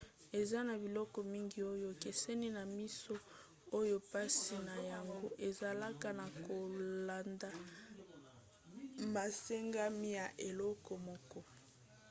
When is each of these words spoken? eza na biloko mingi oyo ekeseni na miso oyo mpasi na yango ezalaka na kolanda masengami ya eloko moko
eza 0.39 0.59
na 0.67 0.75
biloko 0.83 1.17
mingi 1.33 1.59
oyo 1.73 1.87
ekeseni 1.95 2.47
na 2.57 2.63
miso 2.75 3.15
oyo 3.79 3.95
mpasi 4.05 4.55
na 4.67 4.75
yango 4.89 5.17
ezalaka 5.47 6.09
na 6.19 6.25
kolanda 6.45 7.51
masengami 9.13 10.09
ya 10.19 10.25
eloko 10.47 10.91
moko 11.07 11.39